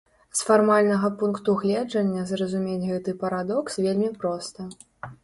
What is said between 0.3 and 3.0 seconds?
З фармальнага пункту гледжання зразумець